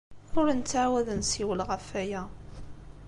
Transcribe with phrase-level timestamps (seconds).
[0.39, 2.23] Ur nettɛawad ad nessiwel ɣef waya.